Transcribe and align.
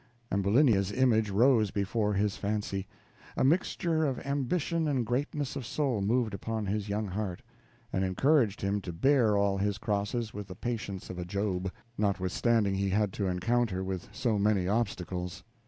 Ambulinia's 0.31 0.91
image 0.91 1.29
rose 1.29 1.69
before 1.69 2.15
his 2.15 2.35
fancy. 2.35 2.87
A 3.37 3.43
mixture 3.43 4.03
of 4.03 4.17
ambition 4.25 4.87
and 4.87 5.05
greatness 5.05 5.55
of 5.55 5.63
soul 5.63 6.01
moved 6.01 6.33
upon 6.33 6.65
his 6.65 6.89
young 6.89 7.05
heart, 7.09 7.43
and 7.93 8.03
encouraged 8.03 8.61
him 8.61 8.81
to 8.81 8.91
bear 8.93 9.37
all 9.37 9.59
his 9.59 9.77
crosses 9.77 10.33
with 10.33 10.47
the 10.47 10.55
patience 10.55 11.11
of 11.11 11.19
a 11.19 11.23
Job, 11.23 11.71
notwithstanding 11.99 12.73
he 12.73 12.89
had 12.89 13.13
to 13.13 13.27
encounter 13.27 13.83
with 13.83 14.09
so 14.11 14.39
many 14.39 14.67
obstacles. 14.67 15.43